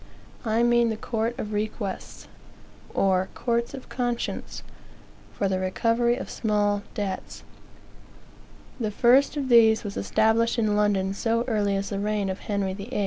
[0.45, 2.27] I mean the court of requests,
[2.91, 4.63] or courts of conscience,
[5.31, 7.43] for the recovery of small debts.
[8.79, 12.73] The first of these was established in London so early as the reign of Henry
[12.73, 12.99] VIII.